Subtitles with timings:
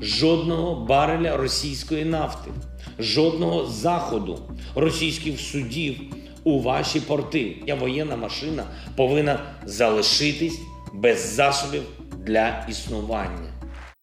[0.00, 2.50] жодного бареля російської нафти,
[2.98, 4.38] жодного заходу
[4.74, 6.00] російських судів
[6.44, 7.56] у ваші порти.
[7.66, 10.60] Я воєнна машина повинна залишитись
[10.94, 11.82] без засобів
[12.18, 13.50] для існування.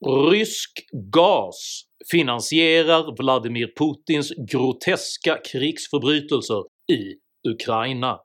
[0.02, 0.82] Rysk
[1.14, 7.16] gas finansierar Vladimir Putins groteska krigsförbrytelser i
[7.54, 8.20] Ukraina.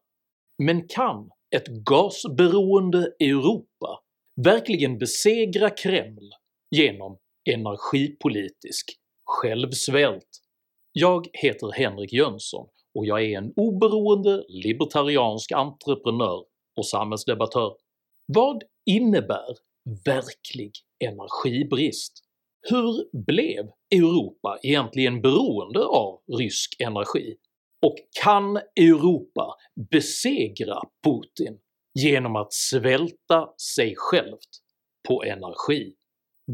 [0.59, 3.91] Men kan ett gasberoende Europa
[4.37, 6.31] verkligen besegra Kreml
[6.71, 7.19] genom
[7.50, 8.92] energipolitisk
[9.26, 10.42] självsvält?
[10.92, 16.46] Jag heter Henrik Jönsson och jag är en oberoende libertariansk entreprenör
[16.78, 17.76] och samhällsdebattör.
[18.28, 19.56] Vad innebär
[20.06, 22.24] verklig energibrist?
[22.70, 27.36] Hur blev Europa egentligen beroende av rysk energi?
[27.82, 29.56] Och kan Europa
[29.92, 31.60] besegra Putin
[31.94, 34.50] genom att svälta sig självt
[35.08, 35.96] på energi?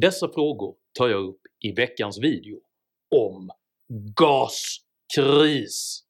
[0.02, 2.60] Dessa frågor tar jag upp i veckans video
[3.16, 3.50] om
[4.16, 6.04] gaskris.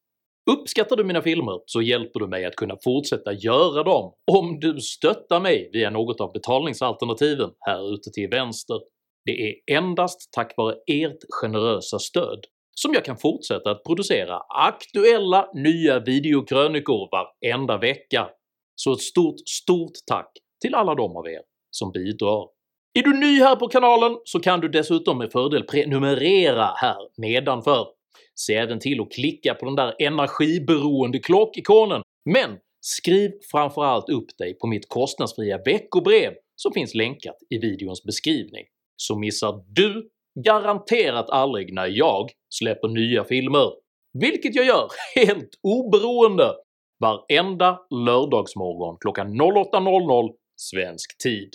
[0.52, 4.80] Uppskattar du mina filmer så hjälper du mig att kunna fortsätta göra dem om du
[4.82, 8.80] stöttar mig via något av betalningsalternativen här ute till vänster.
[9.26, 15.50] Det är endast tack vare ert generösa stöd som jag kan fortsätta att producera aktuella
[15.54, 18.30] nya videokrönikor varenda vecka,
[18.76, 22.57] så ett stort STORT tack till alla de av er som bidrar.
[22.98, 27.88] Är du ny här på kanalen så kan du dessutom med fördel prenumerera här nedanför.
[28.36, 34.54] Se även till att klicka på den där energiberoende klockikonen, men skriv framförallt upp dig
[34.54, 40.10] på mitt kostnadsfria veckobrev som finns länkat i videons beskrivning, så missar du
[40.46, 43.72] garanterat aldrig när jag släpper nya filmer,
[44.14, 46.54] vilket jag gör helt oberoende
[47.00, 51.50] varenda lördagsmorgon klockan 08.00 svensk tid.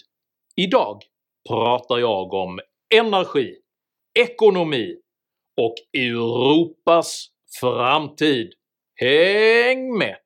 [0.56, 1.02] Idag
[1.48, 2.60] pratar jag om
[2.94, 3.54] energi,
[4.18, 4.96] ekonomi
[5.56, 7.26] och Europas
[7.60, 8.52] framtid.
[9.00, 10.16] Häng med!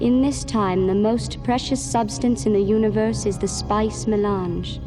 [0.00, 4.80] In this time, the most precious substance in the universe is the spice melange.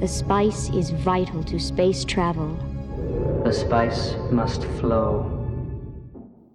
[0.00, 2.73] The spice is vital to space travel.
[3.24, 5.24] The spice must flow.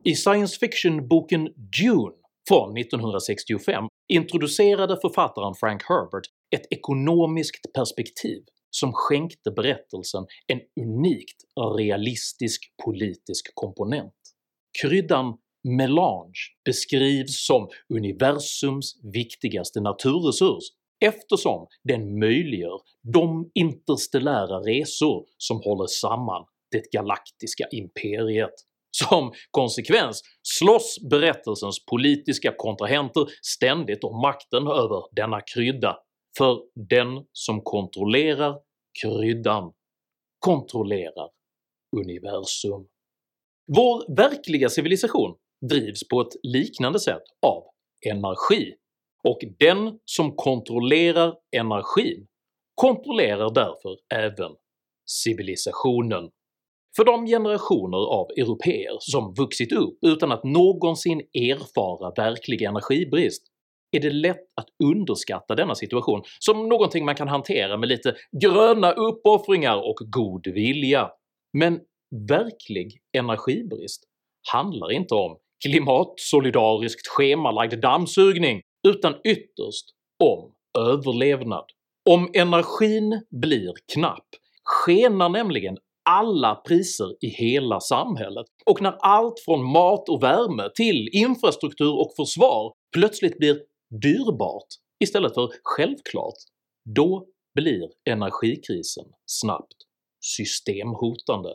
[0.03, 1.43] I science fiction-boken
[1.79, 2.13] Dune
[2.47, 6.25] från 1965 introducerade författaren Frank Herbert
[6.55, 11.43] ett ekonomiskt perspektiv som skänkte berättelsen en unikt
[11.77, 14.13] realistisk politisk komponent.
[14.81, 20.63] Kryddan melange beskrivs som universums viktigaste naturresurs
[21.05, 22.81] eftersom den möjliggör
[23.13, 28.53] de interstellära resor som håller samman det galaktiska imperiet.
[28.91, 35.97] Som konsekvens slåss berättelsens politiska kontrahenter ständigt om makten över denna krydda,
[36.37, 36.59] för
[36.89, 38.55] den som kontrollerar
[39.03, 39.73] kryddan
[40.39, 41.29] kontrollerar
[41.97, 42.87] universum.
[43.77, 45.35] Vår verkliga civilisation
[45.69, 47.63] drivs på ett liknande sätt av
[48.11, 48.75] energi,
[49.23, 52.27] och den som kontrollerar energin
[52.75, 54.51] kontrollerar därför även
[55.05, 56.29] civilisationen.
[56.95, 63.43] För de generationer av europeer som vuxit upp utan att någonsin erfara verklig energibrist
[63.91, 68.91] är det lätt att underskatta denna situation som någonting man kan hantera med lite gröna
[68.91, 71.09] uppoffringar och god vilja.
[71.57, 71.79] Men
[72.29, 74.03] verklig energibrist
[74.51, 79.85] handlar inte om klimatsolidariskt schemalagd dammsugning utan ytterst
[80.23, 81.65] om överlevnad.
[82.09, 84.27] Om energin blir knapp
[84.63, 85.77] skenar nämligen
[86.09, 92.13] alla priser i hela samhället, och när allt från mat och värme till infrastruktur och
[92.15, 93.61] försvar plötsligt blir
[94.01, 94.67] dyrbart
[95.03, 96.37] istället för självklart,
[96.95, 97.25] då
[97.55, 99.75] blir energikrisen snabbt
[100.25, 101.49] systemhotande.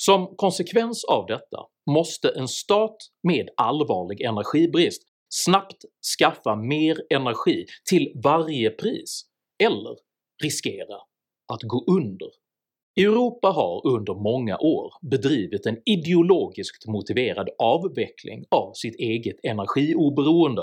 [0.00, 5.84] Som konsekvens av detta måste en stat med allvarlig energibrist snabbt
[6.18, 9.22] skaffa mer energi till varje pris,
[9.62, 9.96] eller
[10.44, 10.96] riskera
[11.52, 12.28] att gå under.
[12.98, 20.62] Europa har under många år bedrivit en ideologiskt motiverad avveckling av sitt eget energioberoende.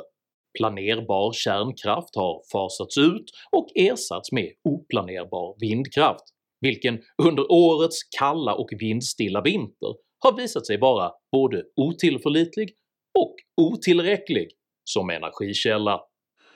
[0.58, 6.24] Planerbar kärnkraft har fasats ut och ersatts med oplanerbar vindkraft,
[6.62, 12.70] vilken under årets kalla och vindstilla vinter har visat sig vara både otillförlitlig
[13.20, 14.48] och otillräcklig
[14.84, 16.02] som energikälla.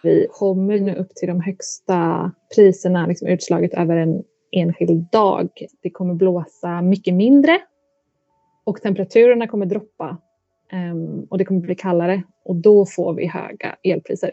[0.04, 5.50] Vi kommer nu upp till de högsta priserna liksom utslaget över en enskild dag.
[5.82, 7.62] Det kommer blåsa mycket mindre
[8.64, 10.18] och temperaturerna kommer droppa
[10.72, 14.32] ehm, och det kommer bli kallare och då får vi höga elpriser.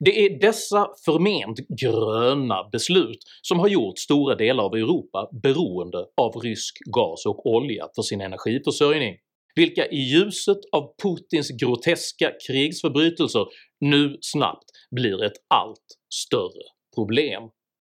[0.00, 6.32] Det är dessa förment gröna beslut som har gjort stora delar av Europa beroende av
[6.42, 9.16] rysk gas och olja för sin energiförsörjning,
[9.54, 13.46] vilka i ljuset av Putins groteska krigsförbrytelser
[13.80, 17.42] nu snabbt blir ett allt större problem.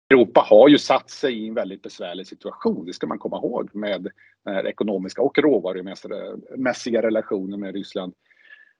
[0.10, 3.70] Europa har ju satt sig i en väldigt besvärlig situation, det ska man komma ihåg,
[3.74, 4.08] med
[4.46, 8.14] den här ekonomiska och råvarumässiga relationen med Ryssland.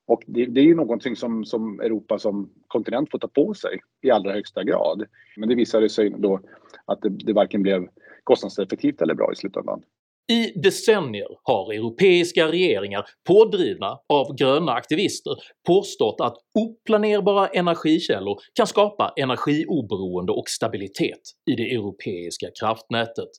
[0.06, 3.80] Och det, det, är ju någonting som, som Europa som kontinent får ta på sig
[4.02, 5.06] i allra högsta grad.
[5.38, 6.40] Men det visade sig då
[6.86, 7.88] att det, det varken blev
[8.24, 9.84] kostnadseffektivt eller bra i slutändan.
[10.32, 15.36] I decennier har europeiska regeringar, pådrivna av gröna aktivister,
[15.68, 21.22] påstått att oplanerbara energikällor kan skapa energioberoende och stabilitet
[21.52, 23.30] i det europeiska kraftnätet.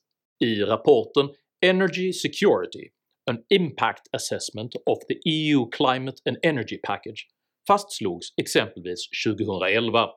[0.45, 1.29] I rapporten
[1.67, 2.89] “Energy Security
[3.31, 7.27] An Impact Assessment of the EU Climate and Energy Package”
[7.69, 10.09] fastslogs exempelvis 2011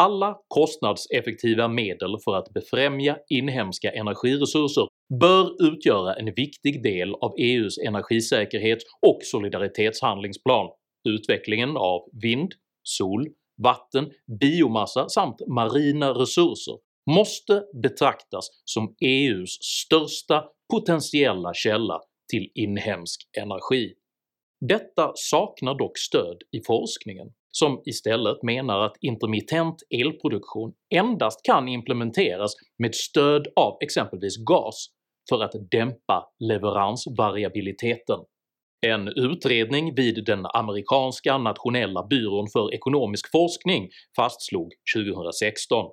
[0.00, 4.88] alla kostnadseffektiva medel för att befrämja inhemska energiresurser
[5.20, 10.70] bör utgöra en viktig del av EUs energisäkerhets och solidaritetshandlingsplan.
[11.08, 12.52] Utvecklingen av vind,
[12.82, 13.28] sol,
[13.62, 14.10] vatten,
[14.40, 16.78] biomassa samt marina resurser
[17.10, 22.00] måste betraktas som EUs största potentiella källa
[22.30, 23.94] till inhemsk energi.
[24.68, 32.52] Detta saknar dock stöd i forskningen, som istället menar att intermittent elproduktion endast kan implementeras
[32.78, 34.86] med stöd av exempelvis gas
[35.28, 38.18] för att dämpa leveransvariabiliteten.
[38.86, 45.90] En utredning vid den amerikanska nationella byrån för ekonomisk forskning fastslog 2016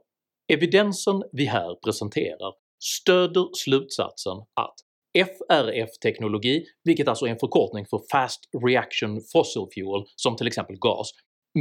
[0.53, 4.75] “Evidensen vi här presenterar stöder slutsatsen att
[5.17, 11.11] FRF-teknologi, vilket alltså är en förkortning för Fast Reaction Fossil Fuel som till exempel gas,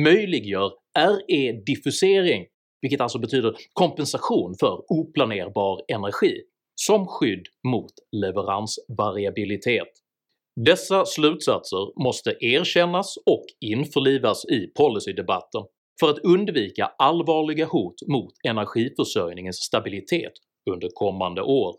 [0.04, 2.46] möjliggör RE-diffusering,
[2.82, 6.42] vilket alltså betyder kompensation för oplanerbar energi,
[6.80, 9.88] som skydd mot leveransvariabilitet.
[10.64, 15.62] Dessa slutsatser måste erkännas och införlivas i policydebatten
[16.00, 20.32] för att undvika allvarliga hot mot energiförsörjningens stabilitet
[20.70, 21.76] under kommande år.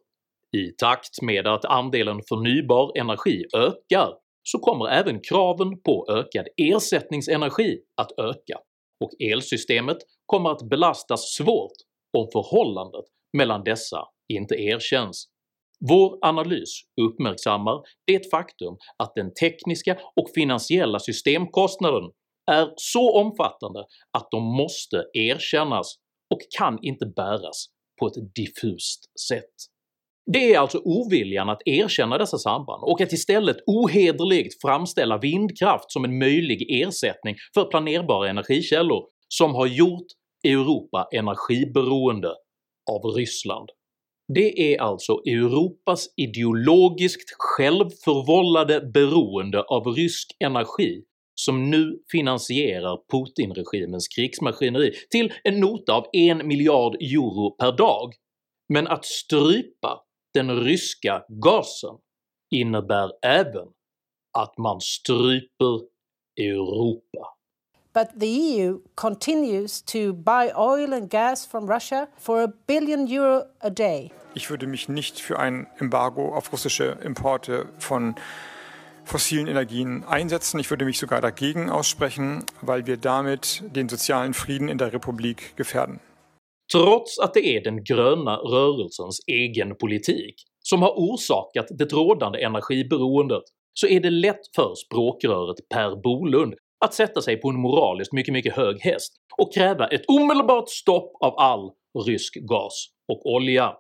[0.57, 4.13] I takt med att andelen förnybar energi ökar
[4.51, 8.57] så kommer även kraven på ökad ersättningsenergi att öka,
[9.03, 11.77] och elsystemet kommer att belastas svårt
[12.17, 13.05] om förhållandet
[13.37, 13.99] mellan dessa
[14.33, 15.27] inte erkänns.
[15.89, 16.69] Vår analys
[17.01, 22.11] uppmärksammar det faktum att den tekniska och finansiella systemkostnaden
[22.51, 23.79] är så omfattande
[24.17, 25.95] att de måste erkännas
[26.33, 27.65] och kan inte bäras
[27.99, 29.55] på ett diffust sätt.
[30.33, 36.05] Det är alltså oviljan att erkänna dessa samband och att istället ohederligt framställa vindkraft som
[36.05, 40.05] en möjlig ersättning för planerbara energikällor som har gjort
[40.43, 42.29] Europa energiberoende
[42.91, 43.69] av Ryssland.
[44.33, 51.01] Det är alltså Europas ideologiskt självförvållade beroende av rysk energi
[51.35, 58.13] som nu finansierar Putin-regimens krigsmaskineri till en nota av 1 miljard euro per dag,
[58.73, 60.06] men att strypa
[60.37, 61.97] den ryska gasen
[62.51, 63.67] innebär även
[64.33, 65.81] att man stryper
[66.39, 67.37] Europa.
[67.93, 73.45] But the EU continues to buy oil and gas from Russia for a billion euro
[73.59, 74.11] a day.
[74.35, 78.13] Ich würde mich nicht für ein Embargo auf russische Importe von
[79.03, 80.59] fossilen Energien einsetzen.
[80.59, 85.55] Ich würde mich sogar dagegen aussprechen, weil wir damit den sozialen Frieden in der Republik
[85.55, 85.99] gefährden.
[86.73, 93.43] Trots att det är den gröna rörelsens egen politik som har orsakat det rådande energiberoendet
[93.73, 96.53] så är det lätt för språkröret Per Bolund
[96.85, 101.11] att sätta sig på en moraliskt mycket, mycket hög häst och kräva ett omedelbart stopp
[101.21, 101.71] av all
[102.05, 103.73] rysk gas och olja.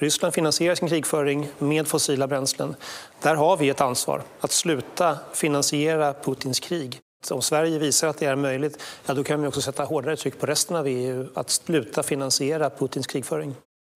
[0.00, 2.74] Ryssland finansierar sin krigföring med fossila bränslen.
[3.22, 6.98] Där har vi ett ansvar att sluta finansiera Putins krig.
[7.30, 10.40] Om Sverige visar att det är möjligt, ja, då kan vi också sätta hårdare tryck
[10.40, 13.54] på resten av EU att sluta finansiera Putins krigföring.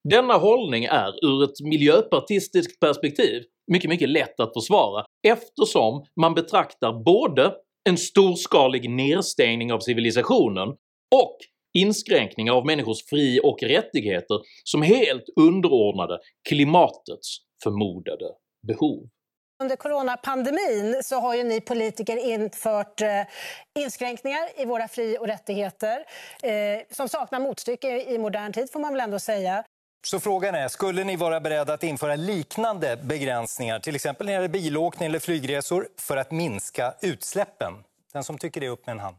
[0.09, 3.43] Denna hållning är ur ett miljöpartistiskt perspektiv
[3.73, 7.55] mycket, mycket lätt att försvara eftersom man betraktar både
[7.89, 10.69] en storskalig nedstängning av civilisationen
[11.15, 11.39] och
[11.79, 16.19] inskränkningar av människors fri och rättigheter som helt underordnade
[16.49, 18.25] klimatets förmodade
[18.67, 19.09] behov.
[19.63, 23.09] Under coronapandemin så har ju ni politiker infört eh,
[23.79, 26.05] inskränkningar i våra fri och rättigheter
[26.43, 29.65] eh, som saknar motstycke i modern tid får man väl ändå säga.
[30.07, 34.37] Så frågan är, skulle ni vara beredda att införa liknande begränsningar, till exempel när det
[34.37, 37.73] gäller bilåkning eller flygresor, för att minska utsläppen?
[38.13, 39.17] Den som tycker det, upp med en hand.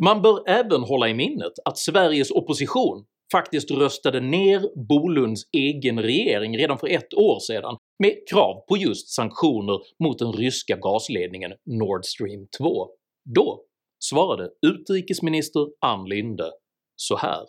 [0.00, 6.58] Man bör även hålla i minnet att Sveriges opposition faktiskt röstade ner Bolunds egen regering
[6.58, 12.04] redan för ett år sedan med krav på just sanktioner mot den ryska gasledningen Nord
[12.04, 12.88] Stream 2.
[13.34, 13.62] Då
[14.04, 16.50] svarade utrikesminister Ann Linde
[16.96, 17.46] så här.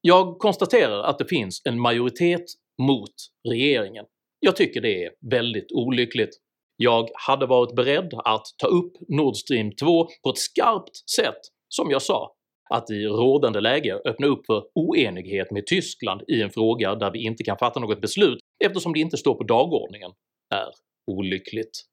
[0.00, 2.44] “Jag konstaterar att det finns en majoritet
[2.82, 3.14] mot
[3.48, 4.04] regeringen.
[4.40, 6.36] Jag tycker det är väldigt olyckligt.
[6.76, 11.90] Jag hade varit beredd att ta upp Nord Stream 2 på ett skarpt sätt som
[11.90, 12.34] jag sa,
[12.70, 17.24] att i rådande läge öppna upp för oenighet med Tyskland i en fråga där vi
[17.24, 20.10] inte kan fatta något beslut eftersom det inte står på dagordningen
[20.54, 20.68] är
[21.06, 21.84] olyckligt.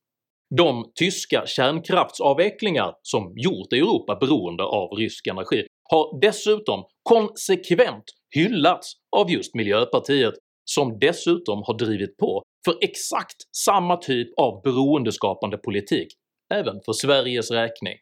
[0.57, 8.03] De tyska kärnkraftsavvecklingar som gjort Europa beroende av rysk energi har dessutom konsekvent
[8.35, 10.33] hyllats av just miljöpartiet
[10.65, 16.07] som dessutom har drivit på för exakt samma typ av beroendeskapande politik
[16.53, 17.93] även för Sveriges räkning.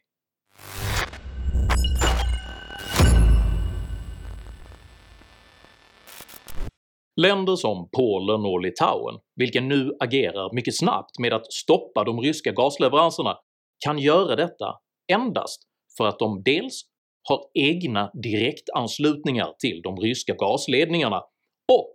[7.16, 12.52] Länder som Polen och Litauen, vilka nu agerar mycket snabbt med att stoppa de ryska
[12.52, 13.36] gasleveranserna,
[13.84, 14.74] kan göra detta
[15.12, 15.62] endast
[15.96, 16.82] för att de dels
[17.28, 21.22] har egna direktanslutningar till de ryska gasledningarna
[21.72, 21.90] och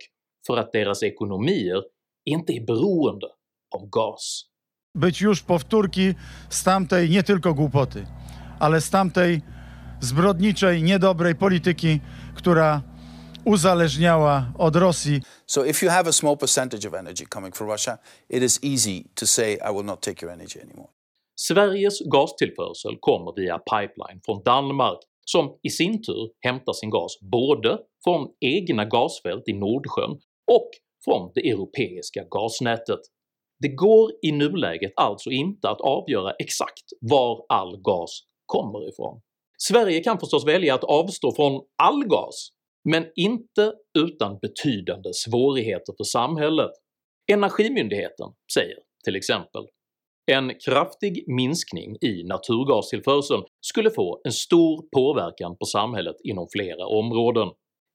[0.46, 1.82] för att deras ekonomier
[2.24, 3.26] inte är beroende
[3.76, 4.50] av gas.
[4.98, 6.14] Być już powtórki
[6.50, 8.06] z tamtej nie tylko głupoty,
[8.58, 9.42] ale z tamtej
[10.00, 12.00] zbrodniczej, niedobrej polityki,
[12.36, 12.82] która
[13.44, 15.22] uzależniała od Rosji.
[15.46, 19.04] So if you have a small percentage of energy coming from Russia, it is easy
[19.14, 20.88] to say I will not take your energy anymore.
[21.34, 27.78] Sveriges gastillförsel kommer via pipeline från Danmark som i sin tur hämtar sin gas både
[28.04, 30.10] från egna gasfält i Nordsjön
[30.46, 30.70] och
[31.04, 33.00] från det europeiska gasnätet.
[33.60, 39.20] Det går i nuläget alltså inte att avgöra exakt var all gas kommer ifrån.
[39.58, 42.48] Sverige kan förstås välja att avstå från all gas
[42.84, 46.70] men inte utan betydande svårigheter för samhället.
[47.32, 49.62] Energimyndigheten säger till exempel
[50.32, 57.48] en kraftig minskning i naturgastillförseln skulle få en stor påverkan på samhället inom flera områden.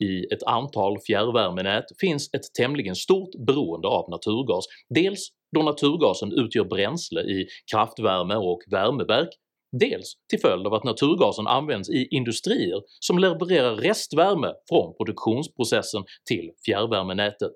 [0.04, 6.66] I ett antal fjärrvärmenät finns ett tämligen stort beroende av naturgas, dels då naturgasen utgör
[6.66, 9.30] bränsle i kraftvärme och värmeverk
[9.80, 16.52] dels till följd av att naturgasen används i industrier som levererar restvärme från produktionsprocessen till
[16.66, 17.52] fjärrvärmenätet.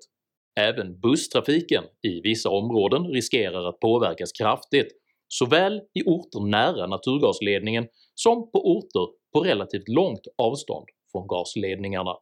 [0.60, 4.88] Även busstrafiken i vissa områden riskerar att påverkas kraftigt,
[5.28, 12.14] såväl i orter nära naturgasledningen som på orter på relativt långt avstånd från gasledningarna.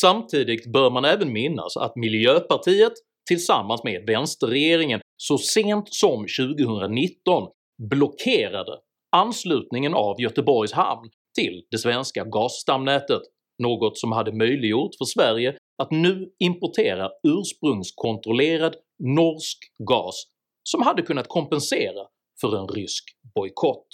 [0.00, 2.92] Samtidigt bör man även minnas att Miljöpartiet
[3.28, 7.48] tillsammans med vänsterregeringen så sent som 2019
[7.90, 8.78] blockerade
[9.16, 13.22] anslutningen av Göteborgs hamn till det svenska gasstamnätet,
[13.62, 19.58] något som hade möjliggjort för Sverige att nu importera ursprungskontrollerad norsk
[19.88, 20.24] gas
[20.62, 22.06] som hade kunnat kompensera
[22.40, 23.86] för en rysk bojkott.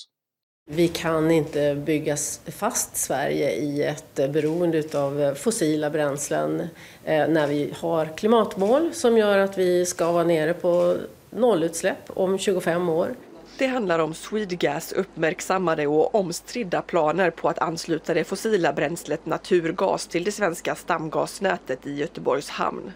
[0.70, 2.16] Vi kan inte bygga
[2.46, 6.60] fast Sverige i ett beroende av fossila bränslen
[7.04, 10.96] eh, när vi har klimatmål som gör att vi ska vara nere på
[11.30, 13.14] nollutsläpp om 25 år.
[13.62, 20.06] Det handlar om Swedegas uppmärksammade och omstridda planer på att ansluta det fossila bränslet naturgas
[20.06, 22.92] till det svenska stamgasnätet i Göteborgs hamn.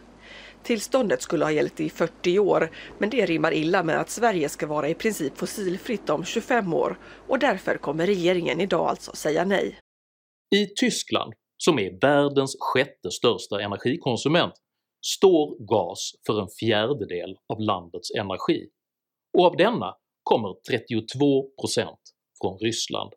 [0.63, 4.67] Tillståndet skulle ha gällt i 40 år, men det rimmar illa med att Sverige ska
[4.67, 9.79] vara i princip fossilfritt om 25 år och därför kommer regeringen idag alltså säga nej.
[10.55, 14.55] I Tyskland, som är världens sjätte största energikonsument,
[15.17, 18.69] står gas för en fjärdedel av landets energi,
[19.39, 19.95] och av denna
[20.31, 21.97] kommer 32%
[22.43, 23.13] från Ryssland.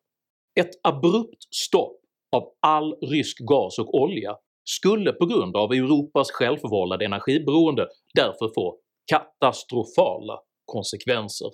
[0.59, 1.99] Ett abrupt stopp
[2.35, 8.77] av all rysk gas och olja skulle på grund av Europas självförvållade energiberoende därför få
[9.11, 11.49] katastrofala konsekvenser.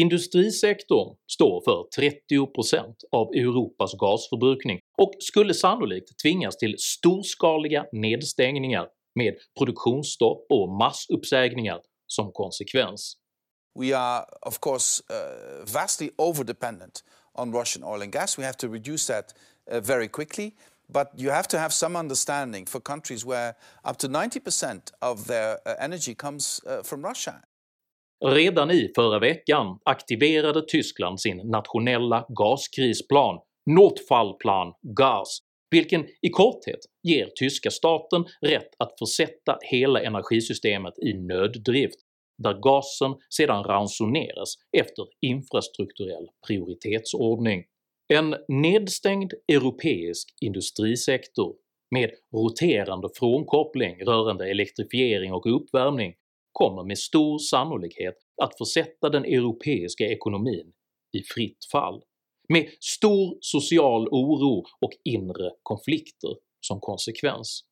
[0.00, 9.34] Industrisektorn står för 30% av Europas gasförbrukning och skulle sannolikt tvingas till storskaliga nedstängningar med
[9.58, 13.14] produktionsstopp och massuppsägningar som konsekvens.
[13.78, 17.04] We are, of course, uh, vastly over-dependent
[17.36, 18.36] on Russian oil and gas.
[18.36, 19.34] We have to reduce that
[19.70, 20.56] uh, very quickly.
[20.92, 23.54] But you have to have some understanding for countries where
[23.84, 27.42] up to 90% of their uh, energy comes uh, from Russia.
[28.24, 35.38] Redan i förra veckan aktiverade Tyskland sin nationella gaskrisplan Notfallplan Gas
[35.70, 41.98] vilken i korthet ger tyska staten rätt att försätta hela energisystemet i nöddrift
[42.38, 47.64] där gasen sedan ransoneras efter infrastrukturell prioritetsordning.
[48.12, 51.56] En nedstängd europeisk industrisektor
[51.90, 56.14] med roterande frånkoppling rörande elektrifiering och uppvärmning
[56.52, 60.72] kommer med stor sannolikhet att försätta den europeiska ekonomin
[61.12, 62.02] i fritt fall,
[62.48, 67.67] med stor social oro och inre konflikter som konsekvens.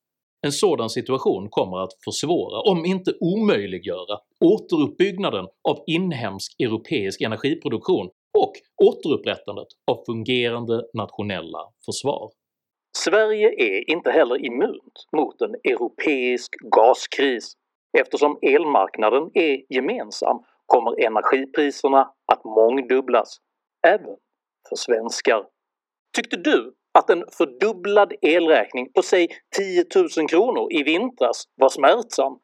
[0.46, 8.52] En sådan situation kommer att försvåra, om inte omöjliggöra, återuppbyggnaden av inhemsk europeisk energiproduktion och
[8.84, 12.30] återupprättandet av fungerande nationella försvar.
[12.96, 17.52] Sverige är inte heller immunt mot en europeisk gaskris.
[17.98, 22.00] Eftersom elmarknaden är gemensam kommer energipriserna
[22.32, 23.36] att mångdubblas,
[23.86, 24.16] även
[24.68, 25.44] för svenskar.
[26.16, 29.84] Tyckte du att en fördubblad elräkning på säg 10
[30.18, 32.38] 000 kronor i vintras var smärtsam?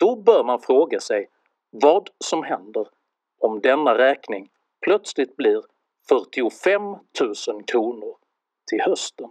[0.00, 1.26] Då bör man fråga sig
[1.70, 2.86] vad som händer
[3.40, 4.48] om denna räkning
[4.84, 5.62] plötsligt blir
[6.08, 6.98] 45 000
[7.66, 8.16] kronor
[8.70, 9.26] till hösten.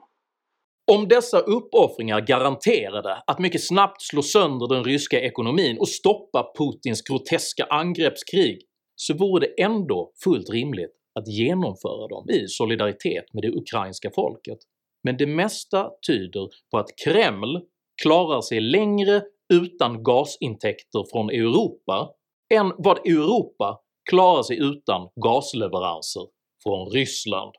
[0.92, 7.02] Om dessa uppoffringar garanterade att mycket snabbt slå sönder den ryska ekonomin och stoppa Putins
[7.02, 8.62] groteska angreppskrig
[8.96, 14.58] så vore det ändå fullt rimligt att genomföra dem i solidaritet med det ukrainska folket,
[15.04, 17.62] men det mesta tyder på att Kreml
[18.02, 22.10] klarar sig längre utan gasintäkter från Europa
[22.54, 26.28] än vad Europa klarar sig utan gasleveranser
[26.64, 27.52] från Ryssland.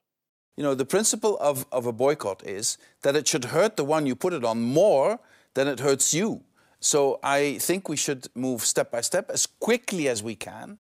[0.59, 4.09] You know, the principle of, of a boycott is that it should hurt the one
[4.09, 5.19] you put it on more
[5.55, 6.41] than it hurts you.
[6.81, 10.79] So I think we should move step by step as quickly as we can.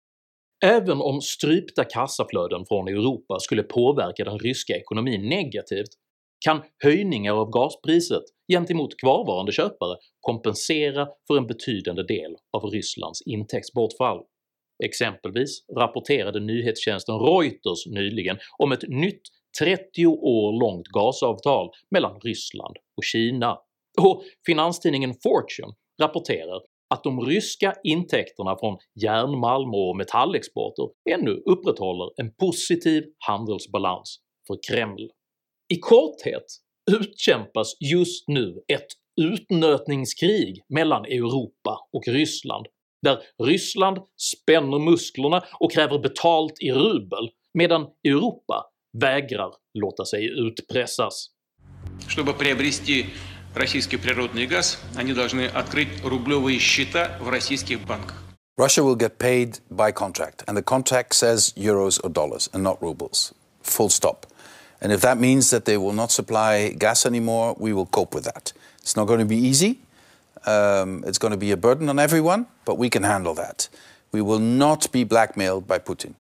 [0.64, 5.88] Även om strypta kassaflöden från Europa skulle påverka den ryska ekonomin negativt
[6.44, 14.22] kan höjningar av gaspriset gentemot kvarvarande köpare kompensera för en betydande del av Rysslands intäktsbortfall.
[14.84, 19.22] Exempelvis rapporterade nyhetstjänsten Reuters nyligen om ett nytt
[19.58, 23.58] 30 år långt gasavtal mellan Ryssland och Kina,
[24.02, 26.60] och finanstidningen Fortune rapporterar
[26.93, 35.09] att de ryska intäkterna från järnmalm och metallexporter ännu upprätthåller en positiv handelsbalans för Kreml.
[35.73, 36.45] I korthet
[36.91, 38.87] utkämpas just nu ett
[39.21, 42.65] utnötningskrig mellan Europa och Ryssland,
[43.01, 43.97] där Ryssland
[44.33, 48.65] spänner musklerna och kräver betalt i rubel medan Europa
[49.01, 51.29] vägrar låta sig utpressas.
[52.07, 53.05] Чтобы приобрести
[53.55, 58.15] российский природный газ, они должны открыть рублевые счета в российских банках.
[58.57, 62.81] Russia will get paid by contract, and the contract says euros or dollars and not
[62.81, 63.33] rubles.
[63.61, 64.25] Full stop.
[64.81, 68.25] And if that means that they will not supply gas anymore, we will cope with
[68.25, 68.53] that.
[68.81, 69.79] It's not going to be easy.
[70.45, 73.69] Um, it's going to be a burden on everyone, but we can handle that.
[74.11, 76.15] We will not be blackmailed by Putin.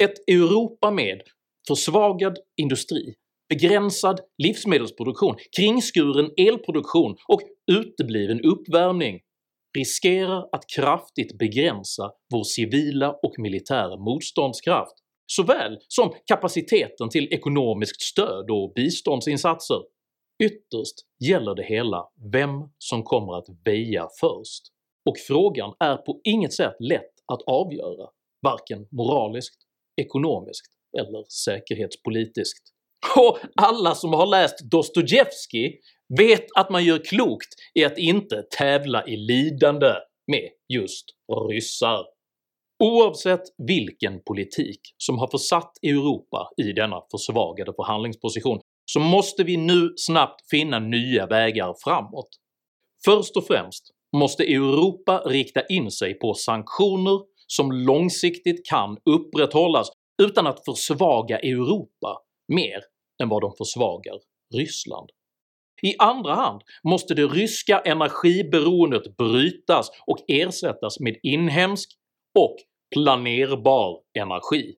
[0.00, 1.22] Ett Europa med
[1.68, 3.14] försvagad industri,
[3.53, 9.19] begränsad livsmedelsproduktion, kringskuren elproduktion och utebliven uppvärmning
[9.77, 14.93] riskerar att kraftigt begränsa vår civila och militära motståndskraft,
[15.25, 19.81] såväl som kapaciteten till ekonomiskt stöd och biståndsinsatser.
[20.43, 20.95] Ytterst
[21.29, 24.63] gäller det hela vem som kommer att väja först,
[25.09, 28.09] och frågan är på inget sätt lätt att avgöra,
[28.41, 29.57] varken moraliskt,
[30.01, 32.72] ekonomiskt eller säkerhetspolitiskt.
[33.15, 35.79] Och alla som har läst Dostojevskij
[36.17, 39.93] vet att man gör klokt i att inte tävla i lidande
[40.27, 41.05] med just
[41.49, 42.05] ryssar.
[42.83, 49.93] Oavsett vilken politik som har försatt Europa i denna försvagade förhandlingsposition så måste vi nu
[49.95, 52.29] snabbt finna nya vägar framåt.
[53.05, 53.83] Först och främst
[54.17, 59.87] måste Europa rikta in sig på sanktioner som långsiktigt kan upprätthållas
[60.23, 64.19] utan att försvaga Europa mer än vad de försvagar
[64.55, 65.09] Ryssland.
[65.81, 71.89] I andra hand måste det ryska energiberoendet brytas och ersättas med inhemsk
[72.39, 72.55] och
[72.95, 74.75] planerbar energi.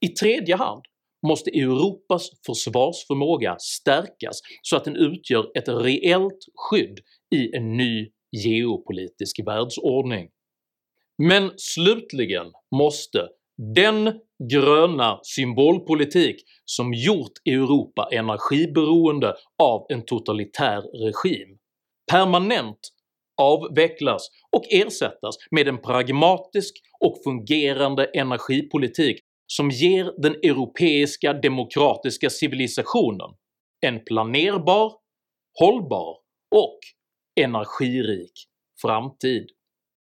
[0.00, 0.82] I tredje hand
[1.26, 6.98] måste Europas försvarsförmåga stärkas så att den utgör ett reellt skydd
[7.34, 10.28] i en ny geopolitisk världsordning.
[11.18, 13.28] Men slutligen måste
[13.74, 14.20] den
[14.50, 21.58] gröna symbolpolitik som gjort Europa energiberoende av en totalitär regim
[22.10, 22.78] permanent
[23.40, 33.30] avvecklas och ersättas med en pragmatisk och fungerande energipolitik som ger den europeiska demokratiska civilisationen
[33.86, 34.92] en planerbar,
[35.58, 36.16] hållbar
[36.54, 36.78] och
[37.40, 38.32] energirik
[38.82, 39.46] framtid.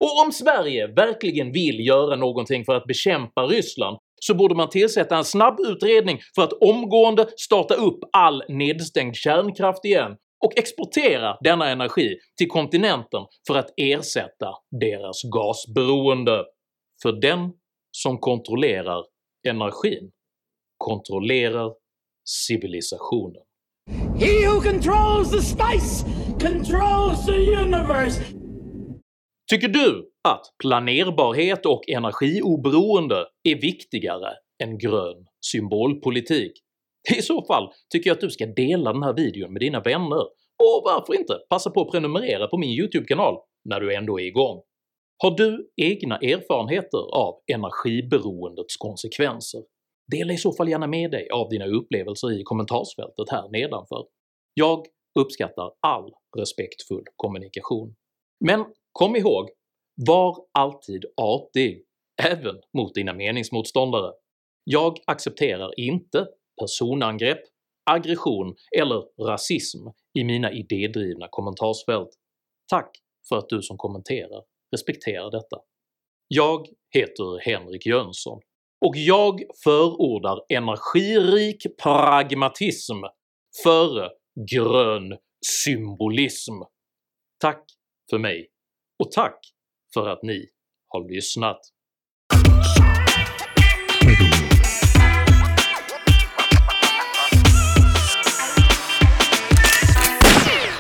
[0.04, 5.18] Och om Sverige verkligen vill göra någonting för att bekämpa Ryssland så borde man tillsätta
[5.18, 10.12] en snabb utredning för att omgående starta upp all nedstängd kärnkraft igen
[10.46, 16.44] och exportera denna energi till kontinenten för att ersätta deras gasberoende.
[17.02, 17.52] För den
[17.92, 19.04] som kontrollerar
[19.48, 20.12] energin
[20.78, 21.72] kontrollerar
[22.48, 23.42] civilisationen.
[24.20, 26.06] He who controls the spice
[26.40, 28.43] controls the universe.
[29.54, 36.52] Tycker du att planerbarhet och energioberoende är viktigare än grön symbolpolitik?
[37.18, 40.22] I så fall tycker jag att du ska dela den här videon med dina vänner,
[40.64, 43.36] och varför inte passa på att prenumerera på min YouTube-kanal
[43.70, 44.62] när du ändå är igång.
[45.24, 49.62] Har du egna erfarenheter av energiberoendets konsekvenser?
[50.12, 54.06] Dela i så fall gärna med dig av dina upplevelser i kommentarsfältet här nedanför.
[54.54, 54.86] Jag
[55.20, 57.96] uppskattar all respektfull kommunikation.
[58.46, 59.50] Men kom ihåg,
[60.08, 61.84] var alltid artig,
[62.24, 64.12] även mot dina meningsmotståndare.
[64.64, 66.28] Jag accepterar inte
[66.62, 67.40] personangrepp,
[67.92, 69.88] aggression eller rasism
[70.20, 72.10] i mina idédrivna kommentarsfält.
[72.68, 72.98] Tack
[73.30, 75.58] för att du som kommenterar respekterar detta.
[76.28, 78.42] Jag heter Henrik Jönsson
[78.86, 82.96] och jag förordar energirik pragmatism
[83.64, 84.10] före
[84.52, 85.18] grön
[85.66, 86.54] symbolism.
[87.40, 87.66] Tack
[88.10, 88.50] för mig,
[89.04, 89.40] och tack
[89.94, 90.46] för att ni
[90.88, 91.60] har lyssnat.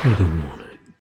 [0.05, 0.42] Mm.